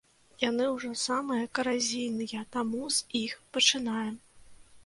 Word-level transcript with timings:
Яны 0.43 0.69
ўжо 0.75 0.89
самыя 1.07 1.51
каразійныя, 1.59 2.41
таму 2.57 2.81
з 2.97 3.23
іх 3.23 3.37
пачынаем. 3.59 4.15